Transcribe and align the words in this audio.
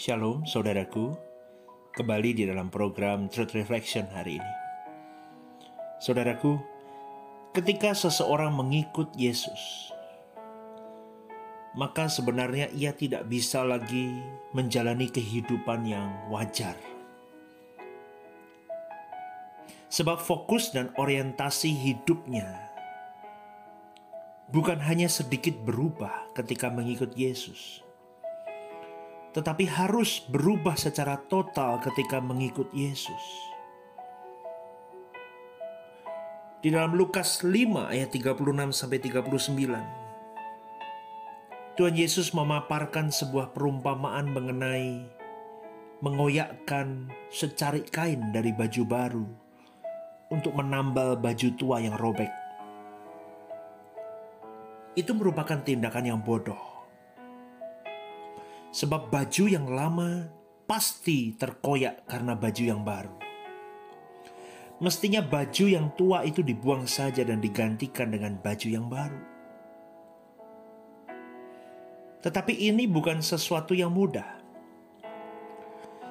Shalom 0.00 0.48
saudaraku, 0.48 1.12
kembali 1.92 2.32
di 2.32 2.48
dalam 2.48 2.72
program 2.72 3.28
Truth 3.28 3.52
Reflection 3.52 4.08
hari 4.08 4.40
ini. 4.40 4.52
Saudaraku, 6.00 6.56
ketika 7.52 7.92
seseorang 7.92 8.48
mengikut 8.56 9.12
Yesus, 9.12 9.92
maka 11.76 12.08
sebenarnya 12.08 12.72
ia 12.72 12.96
tidak 12.96 13.28
bisa 13.28 13.60
lagi 13.60 14.08
menjalani 14.56 15.12
kehidupan 15.12 15.84
yang 15.84 16.08
wajar. 16.32 16.80
Sebab 19.92 20.16
fokus 20.16 20.72
dan 20.72 20.96
orientasi 20.96 21.76
hidupnya 21.76 22.48
bukan 24.48 24.80
hanya 24.80 25.12
sedikit 25.12 25.60
berubah 25.60 26.32
ketika 26.32 26.72
mengikut 26.72 27.12
Yesus 27.12 27.84
tetapi 29.30 29.62
harus 29.70 30.26
berubah 30.26 30.74
secara 30.74 31.14
total 31.30 31.78
ketika 31.78 32.18
mengikut 32.18 32.66
Yesus. 32.74 33.50
Di 36.60 36.68
dalam 36.68 36.92
Lukas 36.92 37.40
5 37.40 37.88
ayat 37.88 38.12
36 38.12 38.36
sampai 38.74 38.98
39. 39.00 39.38
Tuhan 41.78 41.94
Yesus 41.96 42.36
memaparkan 42.36 43.08
sebuah 43.08 43.56
perumpamaan 43.56 44.28
mengenai 44.28 45.08
mengoyakkan 46.04 47.08
secari 47.32 47.80
kain 47.88 48.28
dari 48.34 48.52
baju 48.52 48.82
baru 48.84 49.24
untuk 50.28 50.52
menambal 50.52 51.16
baju 51.16 51.48
tua 51.56 51.80
yang 51.80 51.96
robek. 51.96 52.28
Itu 54.98 55.16
merupakan 55.16 55.64
tindakan 55.64 56.12
yang 56.12 56.20
bodoh 56.20 56.69
Sebab 58.70 59.10
baju 59.10 59.44
yang 59.50 59.66
lama 59.66 60.30
pasti 60.70 61.34
terkoyak 61.34 62.06
karena 62.06 62.38
baju 62.38 62.62
yang 62.62 62.86
baru. 62.86 63.18
Mestinya 64.78 65.18
baju 65.18 65.66
yang 65.66 65.90
tua 65.98 66.22
itu 66.22 66.46
dibuang 66.46 66.86
saja 66.86 67.26
dan 67.26 67.42
digantikan 67.42 68.14
dengan 68.14 68.38
baju 68.38 68.68
yang 68.70 68.86
baru. 68.86 69.20
Tetapi 72.22 72.54
ini 72.54 72.86
bukan 72.86 73.18
sesuatu 73.18 73.74
yang 73.74 73.90
mudah. 73.90 74.38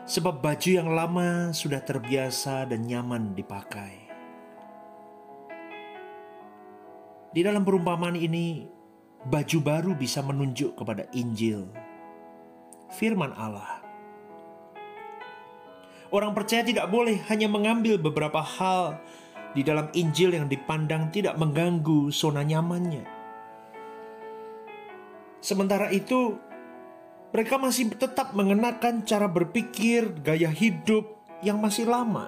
Sebab 0.04 0.44
baju 0.44 0.70
yang 0.70 0.92
lama 0.92 1.56
sudah 1.56 1.80
terbiasa 1.80 2.68
dan 2.68 2.84
nyaman 2.84 3.40
dipakai. 3.40 4.12
Di 7.32 7.40
dalam 7.46 7.64
perumpamaan 7.64 8.18
ini, 8.20 8.68
baju 9.24 9.58
baru 9.64 9.92
bisa 9.96 10.20
menunjuk 10.26 10.76
kepada 10.76 11.06
Injil 11.14 11.89
firman 12.94 13.34
Allah. 13.38 13.80
Orang 16.10 16.34
percaya 16.34 16.66
tidak 16.66 16.90
boleh 16.90 17.22
hanya 17.30 17.46
mengambil 17.46 18.02
beberapa 18.02 18.42
hal 18.42 18.98
di 19.54 19.62
dalam 19.62 19.90
Injil 19.94 20.34
yang 20.34 20.50
dipandang 20.50 21.14
tidak 21.14 21.38
mengganggu 21.38 22.10
zona 22.10 22.42
nyamannya. 22.42 23.06
Sementara 25.40 25.94
itu, 25.94 26.36
mereka 27.32 27.62
masih 27.62 27.94
tetap 27.94 28.34
mengenakan 28.34 29.06
cara 29.06 29.30
berpikir, 29.30 30.20
gaya 30.26 30.50
hidup 30.50 31.06
yang 31.46 31.62
masih 31.62 31.88
lama. 31.88 32.28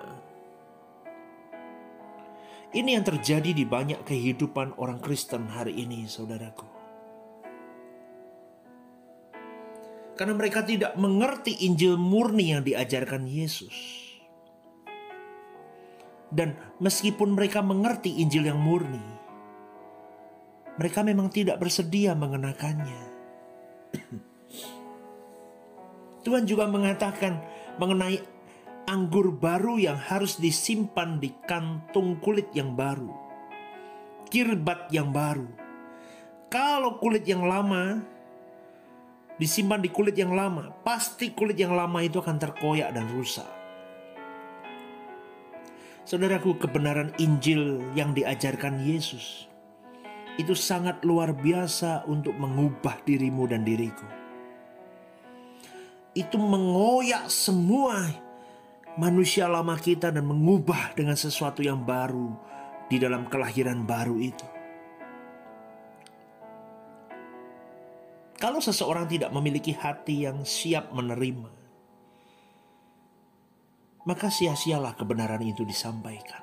Ini 2.71 2.95
yang 2.95 3.03
terjadi 3.03 3.51
di 3.51 3.67
banyak 3.67 4.07
kehidupan 4.07 4.79
orang 4.79 5.03
Kristen 5.03 5.51
hari 5.51 5.75
ini, 5.75 6.07
saudaraku. 6.07 6.70
Karena 10.21 10.37
mereka 10.37 10.61
tidak 10.61 10.93
mengerti 11.01 11.65
Injil 11.65 11.97
murni 11.97 12.53
yang 12.53 12.61
diajarkan 12.61 13.25
Yesus. 13.25 13.73
Dan 16.29 16.53
meskipun 16.77 17.33
mereka 17.33 17.65
mengerti 17.65 18.21
Injil 18.21 18.45
yang 18.45 18.61
murni, 18.61 19.01
mereka 20.77 21.01
memang 21.01 21.25
tidak 21.33 21.57
bersedia 21.57 22.13
mengenakannya. 22.13 23.01
Tuhan 26.29 26.45
juga 26.45 26.69
mengatakan 26.69 27.41
mengenai 27.81 28.21
anggur 28.85 29.33
baru 29.33 29.81
yang 29.81 29.97
harus 29.97 30.37
disimpan 30.37 31.17
di 31.17 31.33
kantung 31.49 32.21
kulit 32.21 32.53
yang 32.53 32.77
baru, 32.77 33.09
kirbat 34.29 34.85
yang 34.93 35.09
baru. 35.09 35.49
Kalau 36.53 37.01
kulit 37.01 37.25
yang 37.25 37.41
lama 37.41 38.20
disimpan 39.41 39.81
di 39.81 39.89
kulit 39.89 40.13
yang 40.13 40.37
lama, 40.37 40.69
pasti 40.85 41.33
kulit 41.33 41.57
yang 41.57 41.73
lama 41.73 41.97
itu 42.05 42.21
akan 42.21 42.37
terkoyak 42.37 42.93
dan 42.93 43.09
rusak. 43.09 43.49
Saudaraku, 46.05 46.61
kebenaran 46.61 47.09
Injil 47.17 47.81
yang 47.97 48.13
diajarkan 48.13 48.85
Yesus 48.85 49.49
itu 50.37 50.53
sangat 50.53 51.01
luar 51.01 51.33
biasa 51.33 52.05
untuk 52.05 52.37
mengubah 52.37 53.01
dirimu 53.01 53.49
dan 53.49 53.65
diriku. 53.65 54.05
Itu 56.13 56.37
mengoyak 56.37 57.25
semua 57.33 57.97
manusia 58.99 59.49
lama 59.49 59.73
kita 59.73 60.13
dan 60.13 60.27
mengubah 60.27 60.93
dengan 60.93 61.17
sesuatu 61.17 61.65
yang 61.65 61.81
baru 61.81 62.35
di 62.91 63.01
dalam 63.01 63.25
kelahiran 63.25 63.87
baru 63.89 64.19
itu. 64.21 64.60
Kalau 68.41 68.57
seseorang 68.57 69.05
tidak 69.05 69.29
memiliki 69.29 69.69
hati 69.69 70.25
yang 70.25 70.41
siap 70.41 70.89
menerima, 70.89 71.61
maka 74.09 74.33
sia-sialah 74.33 74.97
kebenaran 74.97 75.45
itu 75.45 75.61
disampaikan. 75.61 76.41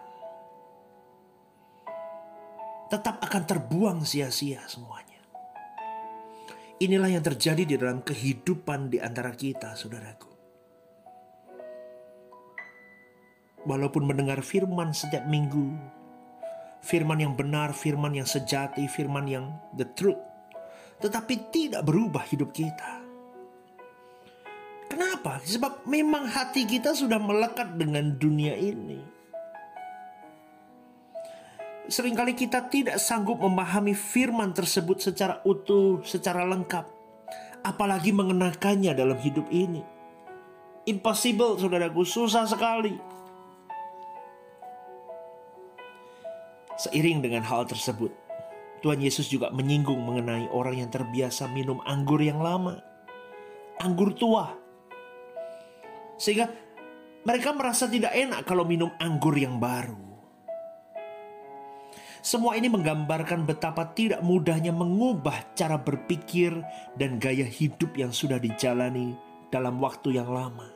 Tetap 2.87 3.19
akan 3.19 3.43
terbuang 3.43 3.99
sia-sia 4.07 4.63
semuanya. 4.71 5.19
Inilah 6.79 7.19
yang 7.19 7.25
terjadi 7.27 7.67
di 7.67 7.75
dalam 7.75 8.07
kehidupan 8.07 8.95
di 8.95 9.03
antara 9.03 9.35
kita, 9.35 9.75
saudaraku. 9.75 10.31
Walaupun 13.67 14.07
mendengar 14.07 14.39
firman 14.47 14.95
setiap 14.95 15.27
minggu, 15.27 15.75
firman 16.79 17.19
yang 17.19 17.35
benar, 17.35 17.75
firman 17.75 18.15
yang 18.15 18.25
sejati, 18.31 18.87
firman 18.87 19.27
yang 19.27 19.51
the 19.75 19.85
truth, 19.99 20.28
tetapi 20.99 21.55
tidak 21.55 21.87
berubah 21.87 22.27
hidup 22.27 22.51
kita. 22.51 23.03
Kenapa? 24.89 25.39
Sebab 25.45 25.87
memang 25.87 26.27
hati 26.27 26.67
kita 26.67 26.97
sudah 26.97 27.21
melekat 27.23 27.77
dengan 27.79 28.17
dunia 28.19 28.57
ini. 28.57 28.99
Seringkali 31.89 32.37
kita 32.37 32.69
tidak 32.69 33.01
sanggup 33.01 33.41
memahami 33.41 33.97
firman 33.97 34.53
tersebut 34.53 35.01
secara 35.01 35.41
utuh, 35.45 36.05
secara 36.05 36.45
lengkap. 36.45 36.85
Apalagi 37.65 38.13
mengenakannya 38.13 38.93
dalam 38.93 39.17
hidup 39.17 39.49
ini. 39.49 39.81
Impossible, 40.89 41.57
saudaraku, 41.61 42.05
susah 42.05 42.49
sekali. 42.49 42.97
Seiring 46.79 47.25
dengan 47.25 47.45
hal 47.45 47.67
tersebut, 47.69 48.13
Tuhan 48.79 49.03
Yesus 49.03 49.27
juga 49.27 49.51
menyinggung 49.51 49.99
mengenai 49.99 50.47
orang 50.55 50.83
yang 50.83 50.91
terbiasa 50.91 51.51
minum 51.51 51.83
anggur 51.83 52.23
yang 52.23 52.39
lama, 52.39 52.79
anggur 53.83 54.15
tua, 54.15 54.55
sehingga 56.19 56.51
mereka 57.27 57.51
merasa 57.55 57.91
tidak 57.91 58.15
enak 58.15 58.47
kalau 58.47 58.63
minum 58.63 58.91
anggur 59.03 59.35
yang 59.35 59.59
baru. 59.59 60.09
Semua 62.19 62.59
ini 62.59 62.67
menggambarkan 62.67 63.47
betapa 63.47 63.95
tidak 63.95 64.21
mudahnya 64.27 64.75
mengubah 64.75 65.55
cara 65.55 65.79
berpikir 65.79 66.51
dan 66.99 67.17
gaya 67.23 67.47
hidup 67.47 67.95
yang 67.95 68.11
sudah 68.11 68.43
dijalani 68.43 69.15
dalam 69.49 69.79
waktu 69.79 70.19
yang 70.19 70.29
lama. 70.29 70.67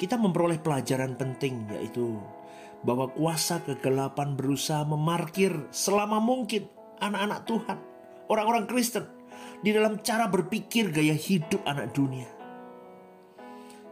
Kita 0.00 0.18
memperoleh 0.18 0.58
pelajaran 0.58 1.14
penting, 1.14 1.68
yaitu 1.78 2.18
bahwa 2.82 3.10
kuasa 3.14 3.62
kegelapan 3.62 4.34
berusaha 4.34 4.82
memarkir 4.82 5.54
selama 5.70 6.18
mungkin 6.18 6.66
anak-anak 6.98 7.40
Tuhan, 7.46 7.78
orang-orang 8.26 8.66
Kristen 8.66 9.06
di 9.62 9.70
dalam 9.70 10.02
cara 10.02 10.26
berpikir 10.26 10.90
gaya 10.90 11.14
hidup 11.14 11.62
anak 11.62 11.94
dunia. 11.94 12.26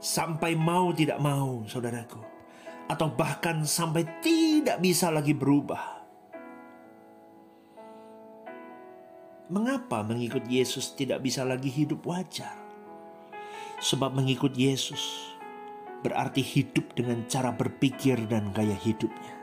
Sampai 0.00 0.58
mau 0.58 0.90
tidak 0.90 1.22
mau, 1.22 1.62
saudaraku, 1.70 2.18
atau 2.90 3.08
bahkan 3.14 3.62
sampai 3.62 4.02
tidak 4.18 4.82
bisa 4.82 5.12
lagi 5.12 5.36
berubah. 5.36 6.02
Mengapa 9.50 10.06
mengikut 10.06 10.46
Yesus 10.46 10.94
tidak 10.94 11.26
bisa 11.26 11.42
lagi 11.42 11.70
hidup 11.70 12.06
wajar? 12.06 12.54
Sebab 13.82 14.14
mengikut 14.14 14.54
Yesus 14.54 15.34
berarti 16.00 16.40
hidup 16.40 16.96
dengan 16.96 17.24
cara 17.28 17.52
berpikir 17.52 18.24
dan 18.28 18.52
gaya 18.52 18.76
hidupnya. 18.76 19.40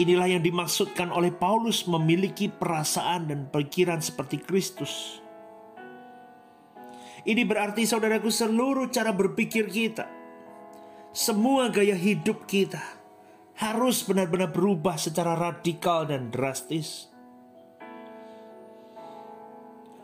Inilah 0.00 0.28
yang 0.38 0.42
dimaksudkan 0.42 1.12
oleh 1.12 1.30
Paulus 1.30 1.84
memiliki 1.84 2.48
perasaan 2.48 3.28
dan 3.28 3.40
pikiran 3.52 4.00
seperti 4.00 4.40
Kristus. 4.40 5.20
Ini 7.22 7.46
berarti 7.46 7.86
saudaraku 7.86 8.32
seluruh 8.32 8.90
cara 8.90 9.14
berpikir 9.14 9.70
kita, 9.70 10.10
semua 11.14 11.70
gaya 11.70 11.94
hidup 11.94 12.48
kita 12.50 12.82
harus 13.60 14.02
benar-benar 14.02 14.50
berubah 14.50 14.96
secara 14.96 15.36
radikal 15.36 16.08
dan 16.08 16.32
drastis. 16.32 17.12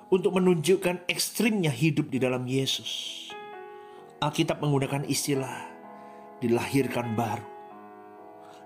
Untuk 0.08 0.36
menunjukkan 0.36 1.04
ekstrimnya 1.08 1.72
hidup 1.72 2.08
di 2.08 2.16
dalam 2.20 2.48
Yesus. 2.48 3.27
Alkitab 4.18 4.58
menggunakan 4.58 5.06
istilah 5.06 5.70
dilahirkan 6.42 7.14
baru. 7.14 7.46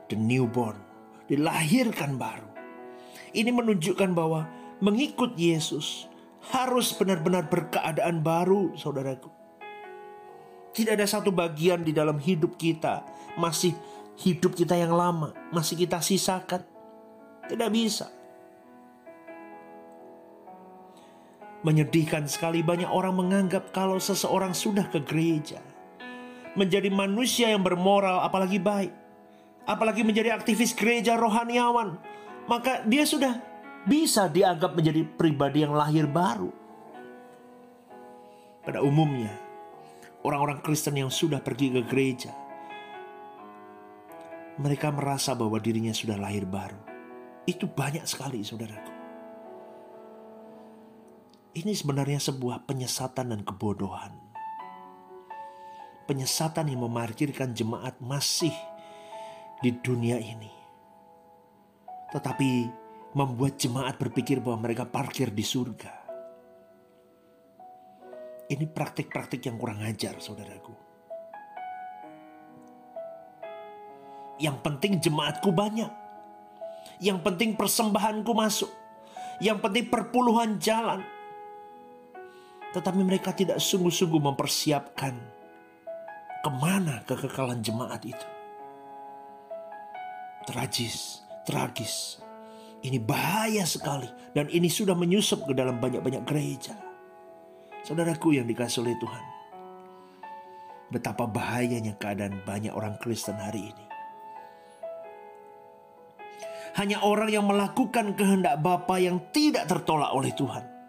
The 0.09 0.17
newborn, 0.17 0.81
dilahirkan 1.29 2.17
baru. 2.17 2.49
Ini 3.37 3.53
menunjukkan 3.53 4.17
bahwa 4.17 4.49
mengikut 4.81 5.37
Yesus 5.37 6.09
harus 6.53 6.97
benar-benar 6.97 7.53
berkeadaan 7.53 8.25
baru, 8.25 8.73
saudaraku. 8.81 9.29
Tidak 10.73 10.97
ada 10.97 11.05
satu 11.05 11.29
bagian 11.29 11.85
di 11.85 11.93
dalam 11.93 12.17
hidup 12.17 12.57
kita 12.57 13.05
masih 13.37 13.77
hidup 14.25 14.57
kita 14.57 14.73
yang 14.73 14.97
lama, 14.97 15.37
masih 15.53 15.77
kita 15.77 16.01
sisakan. 16.01 16.65
Tidak 17.45 17.69
bisa. 17.69 18.09
Menyedihkan 21.63 22.27
sekali 22.27 22.59
banyak 22.59 22.91
orang 22.91 23.15
menganggap 23.15 23.71
kalau 23.71 24.03
seseorang 24.03 24.51
sudah 24.51 24.91
ke 24.91 24.99
gereja, 25.07 25.63
menjadi 26.59 26.91
manusia 26.91 27.55
yang 27.55 27.63
bermoral 27.63 28.19
apalagi 28.27 28.59
baik, 28.59 28.91
apalagi 29.63 30.03
menjadi 30.03 30.35
aktivis 30.35 30.75
gereja 30.75 31.15
rohaniawan, 31.15 32.03
maka 32.51 32.83
dia 32.83 33.07
sudah 33.07 33.39
bisa 33.87 34.27
dianggap 34.27 34.75
menjadi 34.75 35.07
pribadi 35.07 35.63
yang 35.63 35.75
lahir 35.75 36.11
baru. 36.11 36.51
Pada 38.63 38.83
umumnya, 38.83 39.31
orang-orang 40.27 40.63
Kristen 40.67 40.99
yang 40.99 41.11
sudah 41.11 41.39
pergi 41.43 41.79
ke 41.79 41.83
gereja, 41.87 42.35
mereka 44.59 44.91
merasa 44.91 45.35
bahwa 45.35 45.59
dirinya 45.63 45.95
sudah 45.95 46.19
lahir 46.19 46.47
baru. 46.47 46.79
Itu 47.43 47.67
banyak 47.67 48.07
sekali, 48.07 48.47
saudaraku. 48.47 48.92
Ini 51.53 51.73
sebenarnya 51.77 52.21
sebuah 52.21 52.65
penyesatan 52.65 53.37
dan 53.37 53.41
kebodohan 53.45 54.33
penyesatan 56.13 56.69
yang 56.69 56.85
memarkirkan 56.85 57.55
jemaat 57.55 57.97
masih 58.03 58.53
di 59.63 59.73
dunia 59.81 60.19
ini. 60.19 60.51
Tetapi 62.13 62.69
membuat 63.17 63.57
jemaat 63.57 63.97
berpikir 63.97 64.45
bahwa 64.45 64.69
mereka 64.69 64.85
parkir 64.85 65.33
di 65.33 65.41
surga. 65.41 66.05
Ini 68.53 68.69
praktik-praktik 68.69 69.41
yang 69.49 69.57
kurang 69.57 69.81
ajar, 69.81 70.21
saudaraku. 70.21 70.77
Yang 74.37 74.57
penting 74.61 74.93
jemaatku 75.01 75.49
banyak. 75.55 75.89
Yang 77.01 77.19
penting 77.25 77.57
persembahanku 77.57 78.33
masuk. 78.37 78.69
Yang 79.41 79.59
penting 79.65 79.89
perpuluhan 79.89 80.61
jalan. 80.61 81.01
Tetapi 82.73 83.01
mereka 83.05 83.37
tidak 83.37 83.61
sungguh-sungguh 83.61 84.21
mempersiapkan 84.33 85.15
Ke 86.43 86.51
mana 86.51 87.05
kekekalan 87.07 87.63
jemaat 87.63 88.03
itu? 88.03 88.27
Tragis, 90.43 91.23
tragis. 91.47 92.19
Ini 92.83 92.99
bahaya 92.99 93.63
sekali 93.63 94.11
dan 94.35 94.51
ini 94.51 94.67
sudah 94.67 94.99
menyusup 94.99 95.47
ke 95.47 95.55
dalam 95.55 95.79
banyak-banyak 95.79 96.27
gereja. 96.27 96.75
Saudaraku 97.87 98.35
yang 98.35 98.51
dikasih 98.51 98.83
oleh 98.83 98.99
Tuhan. 98.99 99.25
Betapa 100.91 101.31
bahayanya 101.31 101.95
keadaan 101.95 102.43
banyak 102.43 102.75
orang 102.75 102.99
Kristen 102.99 103.39
hari 103.39 103.71
ini. 103.71 103.87
Hanya 106.75 107.07
orang 107.07 107.31
yang 107.31 107.47
melakukan 107.47 108.19
kehendak 108.19 108.59
Bapa 108.59 108.99
yang 108.99 109.31
tidak 109.31 109.71
tertolak 109.71 110.11
oleh 110.11 110.35
Tuhan. 110.35 110.82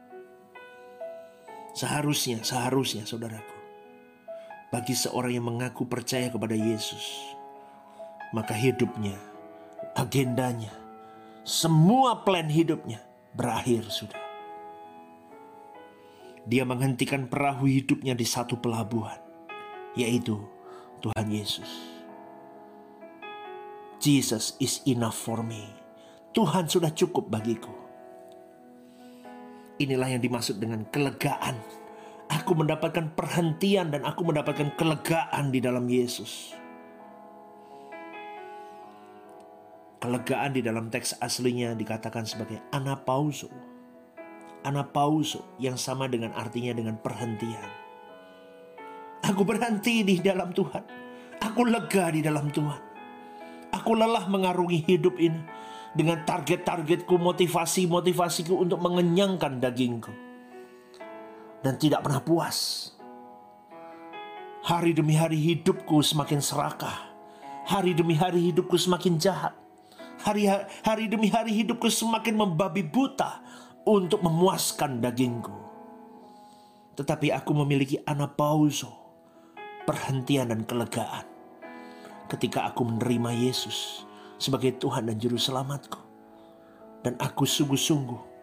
Seharusnya, 1.74 2.46
seharusnya 2.46 3.02
saudaraku 3.04 3.54
bagi 4.74 4.98
seorang 4.98 5.38
yang 5.38 5.46
mengaku 5.46 5.86
percaya 5.86 6.34
kepada 6.34 6.58
Yesus, 6.58 7.30
maka 8.34 8.58
hidupnya, 8.58 9.14
agendanya, 9.94 10.74
semua 11.46 12.26
plan 12.26 12.50
hidupnya 12.50 12.98
berakhir 13.38 13.86
sudah. 13.94 14.18
Dia 16.50 16.66
menghentikan 16.66 17.30
perahu 17.30 17.70
hidupnya 17.70 18.18
di 18.18 18.26
satu 18.26 18.58
pelabuhan, 18.58 19.22
yaitu 19.94 20.42
Tuhan 21.06 21.30
Yesus. 21.30 21.70
Jesus 24.02 24.58
is 24.58 24.82
enough 24.90 25.16
for 25.16 25.46
me. 25.46 25.70
Tuhan 26.34 26.66
sudah 26.66 26.92
cukup 26.92 27.30
bagiku. 27.30 27.72
Inilah 29.82 30.10
yang 30.14 30.22
dimaksud 30.22 30.62
dengan 30.62 30.86
kelegaan 30.90 31.58
Aku 32.34 32.58
mendapatkan 32.58 33.14
perhentian 33.14 33.94
dan 33.94 34.02
aku 34.08 34.26
mendapatkan 34.26 34.74
kelegaan 34.74 35.54
di 35.54 35.60
dalam 35.62 35.86
Yesus. 35.86 36.58
Kelegaan 40.02 40.52
di 40.52 40.66
dalam 40.66 40.90
teks 40.90 41.16
aslinya 41.22 41.78
dikatakan 41.78 42.26
sebagai 42.26 42.60
anapauso. 42.74 43.54
Anapauso 44.66 45.44
yang 45.62 45.78
sama 45.78 46.10
dengan 46.10 46.34
artinya 46.34 46.74
dengan 46.74 46.98
perhentian. 46.98 47.70
Aku 49.24 49.46
berhenti 49.46 50.04
di 50.04 50.18
dalam 50.20 50.52
Tuhan. 50.52 50.84
Aku 51.38 51.68
lega 51.68 52.10
di 52.12 52.26
dalam 52.26 52.50
Tuhan. 52.50 52.82
Aku 53.78 53.94
lelah 53.94 54.26
mengarungi 54.26 54.84
hidup 54.90 55.22
ini 55.22 55.40
dengan 55.94 56.26
target-targetku, 56.26 57.16
motivasi-motivasiku 57.22 58.54
untuk 58.58 58.82
mengenyangkan 58.82 59.62
dagingku 59.62 60.14
dan 61.62 61.78
tidak 61.78 62.04
pernah 62.04 62.22
puas. 62.22 62.90
Hari 64.64 64.92
demi 64.96 65.16
hari 65.16 65.40
hidupku 65.40 66.02
semakin 66.02 66.40
serakah. 66.42 67.14
Hari 67.64 67.96
demi 67.96 68.16
hari 68.16 68.52
hidupku 68.52 68.76
semakin 68.76 69.16
jahat. 69.20 69.56
Hari, 70.24 70.48
hari 70.84 71.12
demi 71.12 71.28
hari 71.28 71.52
hidupku 71.52 71.92
semakin 71.92 72.36
membabi 72.36 72.84
buta 72.84 73.44
untuk 73.84 74.24
memuaskan 74.24 75.04
dagingku. 75.04 75.52
Tetapi 76.96 77.36
aku 77.36 77.52
memiliki 77.64 78.00
anapauso, 78.08 78.92
perhentian 79.84 80.52
dan 80.52 80.64
kelegaan. 80.64 81.28
Ketika 82.32 82.72
aku 82.72 82.88
menerima 82.88 83.36
Yesus 83.36 84.08
sebagai 84.44 84.76
Tuhan 84.76 85.08
dan 85.08 85.16
Juru 85.16 85.40
Selamatku. 85.40 86.04
Dan 87.00 87.16
aku 87.16 87.48
sungguh-sungguh 87.48 88.36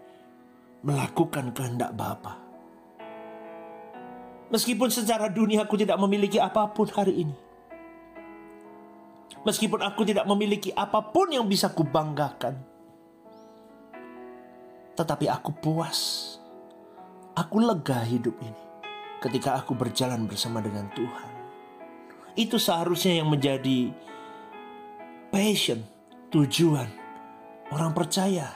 melakukan 0.85 1.53
kehendak 1.53 1.93
Bapa 1.93 2.51
Meskipun 4.51 4.91
secara 4.91 5.31
dunia 5.31 5.63
aku 5.63 5.79
tidak 5.79 5.95
memiliki 6.03 6.43
apa 6.43 6.67
pun 6.75 6.91
hari 6.91 7.23
ini. 7.23 7.37
Meskipun 9.47 9.79
aku 9.79 10.03
tidak 10.03 10.27
memiliki 10.27 10.75
apa 10.75 10.99
pun 11.01 11.31
yang 11.31 11.47
bisa 11.47 11.71
kubanggakan. 11.71 12.59
Tetapi 14.99 15.31
aku 15.31 15.55
puas. 15.55 15.99
Aku 17.39 17.63
lega 17.63 18.03
hidup 18.03 18.35
ini. 18.43 18.65
Ketika 19.23 19.55
aku 19.63 19.79
berjalan 19.79 20.27
bersama 20.27 20.59
dengan 20.59 20.91
Tuhan. 20.99 21.31
Itu 22.35 22.59
seharusnya 22.59 23.23
yang 23.23 23.31
menjadi 23.31 23.95
passion, 25.31 25.81
tujuan 26.35 26.91
orang 27.71 27.95
percaya 27.95 28.51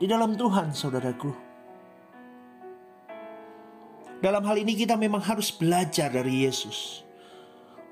di 0.00 0.10
dalam 0.10 0.34
Tuhan, 0.34 0.74
saudaraku. 0.74 1.30
Dalam 4.18 4.42
hal 4.42 4.56
ini 4.58 4.74
kita 4.74 4.98
memang 4.98 5.22
harus 5.22 5.52
belajar 5.54 6.10
dari 6.10 6.42
Yesus 6.42 7.06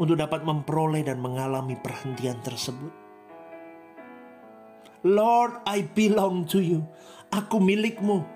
untuk 0.01 0.17
dapat 0.19 0.43
memperoleh 0.43 1.07
dan 1.07 1.21
mengalami 1.21 1.77
perhentian 1.79 2.41
tersebut. 2.41 2.91
Lord, 5.05 5.65
I 5.65 5.85
belong 5.85 6.45
to 6.53 6.61
you. 6.61 6.85
Aku 7.31 7.63
milikmu. 7.63 8.27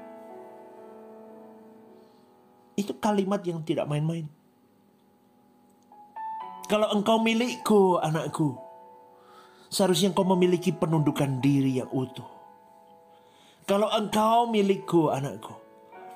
Itu 2.75 2.99
kalimat 2.99 3.45
yang 3.47 3.63
tidak 3.63 3.87
main-main. 3.87 4.27
Kalau 6.67 6.91
engkau 6.97 7.21
milikku, 7.21 8.01
anakku, 8.01 8.57
seharusnya 9.75 10.15
engkau 10.15 10.23
memiliki 10.23 10.71
penundukan 10.71 11.43
diri 11.43 11.83
yang 11.83 11.91
utuh. 11.91 12.31
Kalau 13.67 13.91
engkau 13.91 14.47
milikku, 14.47 15.11
anakku, 15.11 15.51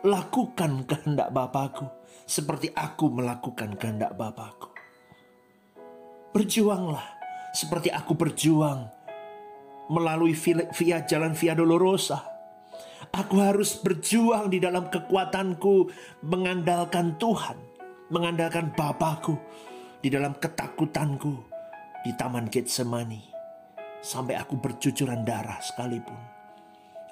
lakukan 0.07 0.87
kehendak 0.87 1.35
Bapakku 1.35 1.91
seperti 2.23 2.71
aku 2.71 3.11
melakukan 3.11 3.75
kehendak 3.75 4.15
Bapakku. 4.15 4.71
Berjuanglah 6.31 7.03
seperti 7.51 7.91
aku 7.91 8.15
berjuang 8.15 8.87
melalui 9.91 10.39
via 10.77 11.03
jalan 11.03 11.35
Via 11.35 11.59
Dolorosa. 11.59 12.23
Aku 13.11 13.41
harus 13.41 13.81
berjuang 13.81 14.53
di 14.53 14.61
dalam 14.61 14.93
kekuatanku 14.93 15.89
mengandalkan 16.29 17.17
Tuhan, 17.17 17.57
mengandalkan 18.13 18.71
Bapakku 18.77 19.35
di 20.05 20.13
dalam 20.13 20.37
ketakutanku 20.37 21.33
di 22.05 22.13
Taman 22.13 22.53
Getsemani 22.53 23.38
sampai 24.05 24.39
aku 24.39 24.59
bercucuran 24.59 25.27
darah 25.27 25.59
sekalipun. 25.63 26.19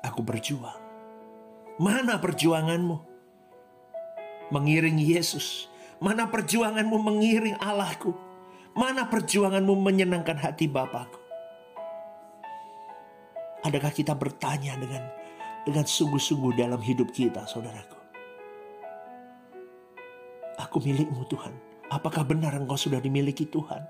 Aku 0.06 0.22
berjuang. 0.22 0.78
Mana 1.82 2.16
perjuanganmu? 2.16 2.96
Mengiring 4.54 4.96
Yesus. 4.96 5.66
Mana 5.98 6.28
perjuanganmu 6.28 6.96
mengiring 6.96 7.56
Allahku? 7.58 8.14
Mana 8.76 9.08
perjuanganmu 9.08 9.74
menyenangkan 9.80 10.36
hati 10.36 10.68
Bapakku? 10.68 11.18
Adakah 13.64 13.90
kita 13.90 14.14
bertanya 14.14 14.78
dengan 14.78 15.02
dengan 15.66 15.82
sungguh-sungguh 15.82 16.54
dalam 16.54 16.78
hidup 16.78 17.10
kita, 17.10 17.48
saudaraku? 17.48 17.98
Aku 20.62 20.78
milikmu 20.78 21.26
Tuhan. 21.26 21.50
Apakah 21.90 22.22
benar 22.22 22.54
engkau 22.54 22.78
sudah 22.78 23.02
dimiliki 23.02 23.48
Tuhan? 23.48 23.82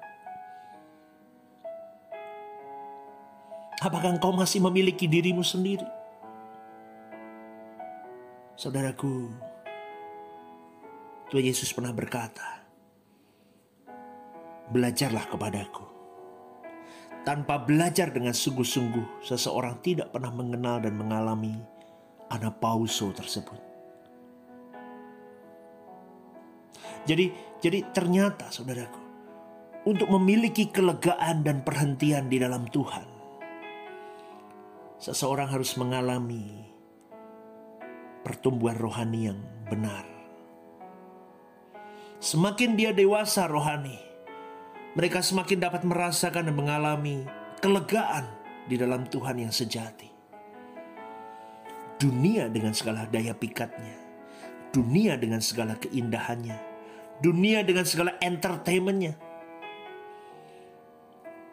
Apakah 3.84 4.16
engkau 4.16 4.32
masih 4.32 4.64
memiliki 4.64 5.04
dirimu 5.04 5.44
sendiri? 5.44 5.84
Saudaraku, 8.56 9.28
Tuhan 11.28 11.44
Yesus 11.44 11.76
pernah 11.76 11.92
berkata, 11.92 12.64
"Belajarlah 14.72 15.28
kepadaku." 15.28 15.84
Tanpa 17.20 17.60
belajar 17.60 18.08
dengan 18.16 18.32
sungguh-sungguh, 18.32 19.20
seseorang 19.20 19.82
tidak 19.84 20.08
pernah 20.08 20.32
mengenal 20.32 20.80
dan 20.80 20.96
mengalami 20.96 21.60
anapauso 22.32 23.12
tersebut. 23.12 23.60
Jadi, 27.04 27.28
jadi 27.60 27.92
ternyata 27.92 28.48
saudaraku, 28.48 29.02
untuk 29.84 30.08
memiliki 30.16 30.72
kelegaan 30.72 31.44
dan 31.44 31.60
perhentian 31.60 32.26
di 32.26 32.40
dalam 32.40 32.66
Tuhan, 32.70 33.15
seseorang 34.96 35.52
harus 35.52 35.76
mengalami 35.76 36.64
pertumbuhan 38.24 38.76
rohani 38.80 39.30
yang 39.30 39.40
benar. 39.68 40.04
Semakin 42.16 42.74
dia 42.74 42.96
dewasa 42.96 43.44
rohani, 43.44 44.00
mereka 44.96 45.20
semakin 45.20 45.60
dapat 45.60 45.84
merasakan 45.84 46.48
dan 46.48 46.56
mengalami 46.56 47.28
kelegaan 47.60 48.24
di 48.64 48.80
dalam 48.80 49.04
Tuhan 49.06 49.46
yang 49.46 49.52
sejati. 49.52 50.08
Dunia 51.96 52.48
dengan 52.48 52.72
segala 52.72 53.04
daya 53.08 53.36
pikatnya, 53.36 53.96
dunia 54.72 55.20
dengan 55.20 55.44
segala 55.44 55.76
keindahannya, 55.76 56.56
dunia 57.20 57.64
dengan 57.64 57.84
segala 57.84 58.16
entertainmentnya, 58.20 59.16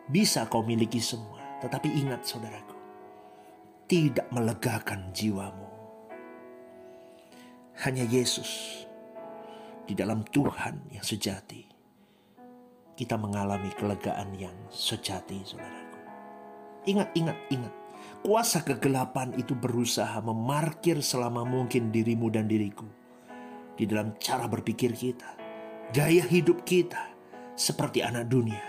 bisa 0.07 0.47
kau 0.47 0.63
miliki 0.63 0.99
semua. 0.99 1.39
Tetapi 1.63 1.87
ingat 1.95 2.27
saudaraku, 2.27 2.72
tidak 3.87 4.27
melegakan 4.31 5.11
jiwamu. 5.11 5.69
Hanya 7.83 8.05
Yesus 8.05 8.83
di 9.83 9.97
dalam 9.97 10.23
Tuhan 10.29 10.93
yang 10.93 11.03
sejati 11.03 11.73
kita 12.93 13.17
mengalami 13.17 13.73
kelegaan 13.73 14.37
yang 14.37 14.53
sejati, 14.69 15.41
saudaraku. 15.41 15.99
Ingat, 16.85 17.09
ingat, 17.17 17.37
ingat. 17.49 17.73
Kuasa 18.23 18.61
kegelapan 18.63 19.35
itu 19.35 19.57
berusaha 19.57 20.21
memarkir 20.23 21.03
selama 21.03 21.43
mungkin 21.43 21.91
dirimu 21.91 22.31
dan 22.31 22.47
diriku 22.47 22.87
di 23.73 23.89
dalam 23.89 24.15
cara 24.21 24.45
berpikir 24.47 24.93
kita, 24.93 25.35
gaya 25.91 26.23
hidup 26.23 26.63
kita 26.63 27.09
seperti 27.57 28.05
anak 28.05 28.29
dunia. 28.29 28.61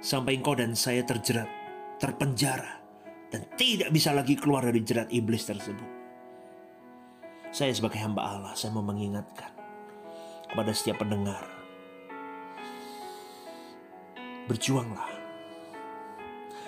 Sampai 0.00 0.38
engkau 0.38 0.54
dan 0.54 0.76
saya 0.76 1.02
terjerat, 1.02 1.48
terpenjara, 1.98 2.79
dan 3.30 3.46
tidak 3.54 3.94
bisa 3.94 4.10
lagi 4.10 4.34
keluar 4.34 4.66
dari 4.66 4.82
jerat 4.82 5.08
iblis 5.14 5.46
tersebut. 5.46 6.02
Saya 7.50 7.74
sebagai 7.74 7.98
hamba 7.98 8.26
Allah, 8.26 8.52
saya 8.54 8.70
mau 8.74 8.82
mengingatkan 8.82 9.50
kepada 10.50 10.70
setiap 10.74 11.02
pendengar 11.02 11.60
berjuanglah. 14.50 15.06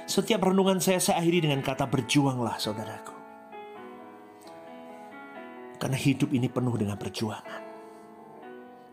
Setiap 0.06 0.38
renungan 0.46 0.78
saya 0.78 1.02
saya 1.02 1.18
akhiri 1.18 1.42
dengan 1.42 1.58
kata 1.66 1.90
berjuanglah 1.90 2.54
saudaraku. 2.62 3.14
Karena 5.82 5.98
hidup 5.98 6.30
ini 6.30 6.46
penuh 6.46 6.78
dengan 6.78 6.94
perjuangan. 6.94 7.62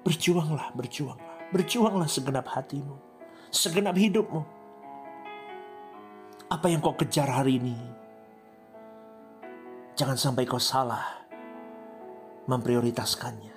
Berjuanglah, 0.01 0.73
berjuanglah. 0.73 1.53
Berjuanglah 1.53 2.09
segenap 2.09 2.49
hatimu. 2.49 2.97
Segenap 3.53 3.93
hidupmu. 3.93 4.41
Apa 6.49 6.65
yang 6.65 6.81
kau 6.81 6.97
kejar 6.97 7.29
hari 7.29 7.61
ini. 7.61 7.77
Jangan 9.93 10.17
sampai 10.17 10.49
kau 10.49 10.57
salah 10.57 11.21
memprioritaskannya. 12.49 13.53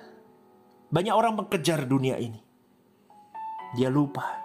Banyak 0.93 1.15
orang 1.17 1.33
mengejar 1.33 1.89
dunia 1.89 2.21
ini. 2.21 2.37
Dia 3.73 3.89
lupa 3.89 4.43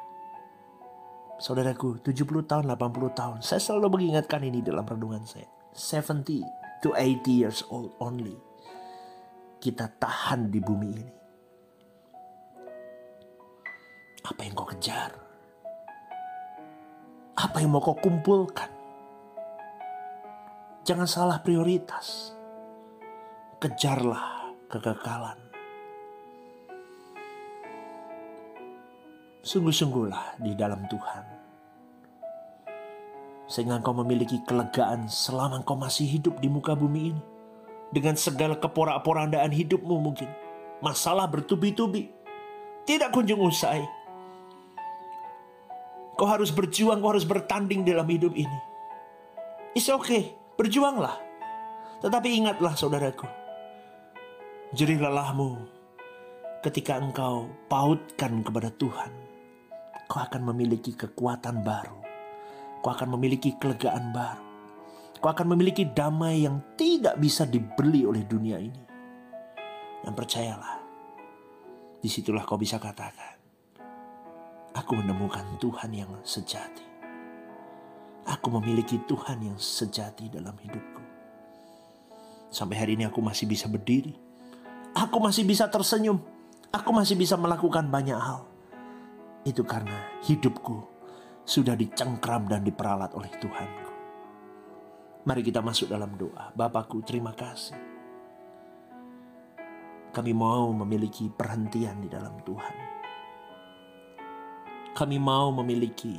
Saudaraku, 1.38 2.02
70 2.02 2.50
tahun, 2.50 2.66
80 2.66 3.14
tahun. 3.14 3.38
Saya 3.46 3.62
selalu 3.62 3.94
mengingatkan 3.94 4.42
ini 4.42 4.58
dalam 4.58 4.82
renungan 4.82 5.22
saya. 5.22 5.46
70 5.70 6.42
to 6.82 6.90
80 6.90 7.30
years 7.30 7.62
old 7.70 7.94
only. 8.02 8.34
Kita 9.62 9.86
tahan 9.86 10.50
di 10.50 10.58
bumi 10.58 10.88
ini. 10.90 11.14
Apa 14.26 14.40
yang 14.42 14.58
kau 14.58 14.66
kejar? 14.66 15.27
Apa 17.38 17.62
yang 17.62 17.70
mau 17.70 17.78
kau 17.78 17.94
kumpulkan? 17.94 18.66
Jangan 20.82 21.06
salah 21.06 21.38
prioritas. 21.38 22.34
Kejarlah 23.62 24.58
kekekalan. 24.66 25.38
Sungguh-sungguhlah 29.46 30.42
di 30.42 30.58
dalam 30.58 30.82
Tuhan. 30.90 31.24
Sehingga 33.46 33.78
engkau 33.78 33.94
memiliki 34.02 34.42
kelegaan 34.42 35.06
selama 35.06 35.62
engkau 35.62 35.78
masih 35.78 36.10
hidup 36.10 36.42
di 36.42 36.50
muka 36.50 36.74
bumi 36.74 37.14
ini. 37.14 37.22
Dengan 37.94 38.18
segala 38.18 38.58
keporak-porandaan 38.58 39.54
hidupmu 39.54 39.94
mungkin. 40.02 40.26
Masalah 40.82 41.30
bertubi-tubi. 41.30 42.10
Tidak 42.82 43.14
kunjung 43.14 43.46
usai. 43.46 43.97
Kau 46.18 46.26
harus 46.26 46.50
berjuang, 46.50 46.98
kau 46.98 47.14
harus 47.14 47.22
bertanding 47.22 47.86
dalam 47.86 48.10
hidup 48.10 48.34
ini. 48.34 48.58
It's 49.78 49.86
okay, 49.86 50.34
berjuanglah. 50.58 51.14
Tetapi 52.02 52.28
ingatlah 52.42 52.74
saudaraku. 52.74 53.30
Jerih 54.74 54.98
lelahmu 54.98 55.62
ketika 56.66 56.98
engkau 56.98 57.46
pautkan 57.70 58.42
kepada 58.42 58.74
Tuhan 58.74 59.28
kau 60.08 60.18
akan 60.24 60.42
memiliki 60.50 60.96
kekuatan 60.96 61.62
baru. 61.62 62.00
Kau 62.80 62.90
akan 62.90 63.14
memiliki 63.14 63.54
kelegaan 63.60 64.10
baru. 64.10 64.46
Kau 65.20 65.30
akan 65.30 65.54
memiliki 65.54 65.84
damai 65.84 66.48
yang 66.48 66.74
tidak 66.74 67.20
bisa 67.20 67.44
dibeli 67.44 68.08
oleh 68.08 68.24
dunia 68.24 68.56
ini. 68.56 68.82
Dan 70.02 70.16
percayalah, 70.16 70.80
di 72.00 72.08
situlah 72.08 72.46
kau 72.46 72.56
bisa 72.56 72.80
katakan, 72.80 73.37
aku 74.78 74.94
menemukan 74.94 75.58
Tuhan 75.58 75.90
yang 75.90 76.10
sejati. 76.22 76.86
Aku 78.28 78.54
memiliki 78.60 79.02
Tuhan 79.08 79.42
yang 79.42 79.58
sejati 79.58 80.30
dalam 80.30 80.54
hidupku. 80.54 81.02
Sampai 82.54 82.78
hari 82.78 82.94
ini 82.94 83.08
aku 83.08 83.18
masih 83.18 83.50
bisa 83.50 83.66
berdiri. 83.66 84.14
Aku 84.94 85.18
masih 85.18 85.42
bisa 85.42 85.66
tersenyum. 85.66 86.22
Aku 86.70 86.94
masih 86.94 87.18
bisa 87.18 87.34
melakukan 87.34 87.88
banyak 87.90 88.16
hal 88.16 88.48
itu 89.48 89.64
karena 89.64 90.20
hidupku 90.28 90.84
sudah 91.48 91.72
dicengkram 91.72 92.44
dan 92.44 92.60
diperalat 92.60 93.08
oleh 93.16 93.32
Tuhanku. 93.40 93.88
Mari 95.24 95.40
kita 95.44 95.64
masuk 95.64 95.88
dalam 95.88 96.12
doa. 96.16 96.52
Bapakku 96.52 97.00
terima 97.04 97.32
kasih. 97.32 97.76
Kami 100.12 100.32
mau 100.32 100.72
memiliki 100.72 101.28
perhentian 101.28 102.00
di 102.00 102.08
dalam 102.08 102.36
Tuhan. 102.44 102.97
Kami 104.98 105.14
mau 105.14 105.54
memiliki 105.54 106.18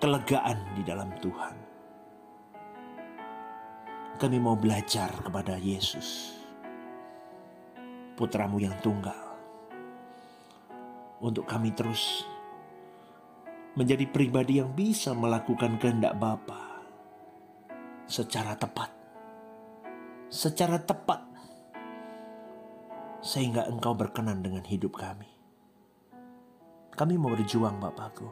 kelegaan 0.00 0.64
di 0.72 0.80
dalam 0.80 1.12
Tuhan. 1.20 1.56
Kami 4.16 4.40
mau 4.40 4.56
belajar 4.56 5.12
kepada 5.20 5.60
Yesus, 5.60 6.32
putramu 8.16 8.56
yang 8.56 8.72
tunggal 8.80 9.36
untuk 11.20 11.44
kami 11.44 11.68
terus 11.76 12.24
menjadi 13.76 14.08
pribadi 14.08 14.64
yang 14.64 14.72
bisa 14.72 15.12
melakukan 15.12 15.76
kehendak 15.76 16.16
Bapa 16.16 16.80
secara 18.08 18.56
tepat. 18.56 18.88
Secara 20.32 20.80
tepat. 20.80 21.28
Sehingga 23.20 23.68
engkau 23.68 23.92
berkenan 23.92 24.40
dengan 24.40 24.64
hidup 24.64 24.96
kami. 24.96 25.37
Kami 26.98 27.14
mau 27.14 27.30
berjuang 27.30 27.78
Bapakku. 27.78 28.26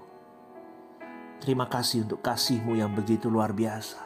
Terima 1.39 1.71
kasih 1.71 2.03
untuk 2.03 2.19
kasihmu 2.19 2.75
yang 2.75 2.91
begitu 2.91 3.31
luar 3.31 3.55
biasa. 3.55 4.03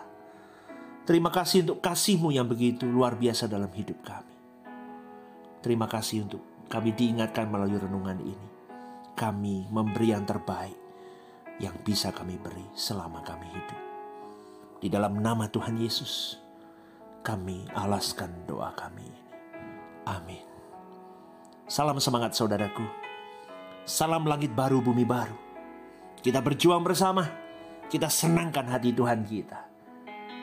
Terima 1.09 1.33
kasih 1.33 1.65
untuk 1.65 1.81
kasihmu 1.81 2.29
yang 2.29 2.45
begitu 2.45 2.85
luar 2.85 3.17
biasa 3.17 3.49
dalam 3.49 3.73
hidup 3.73 4.05
kami. 4.05 4.37
Terima 5.65 5.89
kasih 5.89 6.29
untuk 6.29 6.45
kami 6.69 6.93
diingatkan 6.93 7.49
melalui 7.49 7.81
renungan 7.81 8.21
ini. 8.21 8.49
Kami 9.17 9.73
memberi 9.73 10.13
yang 10.13 10.29
terbaik 10.29 10.77
yang 11.57 11.81
bisa 11.81 12.13
kami 12.13 12.37
beri 12.37 12.69
selama 12.77 13.25
kami 13.25 13.49
hidup. 13.49 13.81
Di 14.85 14.93
dalam 14.93 15.25
nama 15.25 15.49
Tuhan 15.49 15.81
Yesus, 15.81 16.37
kami 17.25 17.65
alaskan 17.73 18.45
doa 18.45 18.77
kami 18.77 19.09
ini. 19.09 19.23
Amin. 20.05 20.45
Salam 21.65 21.97
semangat 21.97 22.37
saudaraku. 22.37 23.00
Salam 23.85 24.29
langit 24.29 24.53
baru, 24.53 24.85
bumi 24.85 25.03
baru. 25.09 25.37
Kita 26.21 26.45
berjuang 26.45 26.85
bersama. 26.85 27.25
Kita 27.91 28.07
senangkan 28.07 28.69
hati 28.71 28.95
Tuhan 28.95 29.27
kita. 29.27 29.67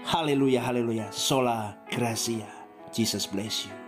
Haleluya, 0.10 0.67
haleluya. 0.67 1.08
Sola 1.13 1.77
Gracia. 1.88 2.50
Jesus 2.91 3.27
bless 3.27 3.67
you. 3.67 3.87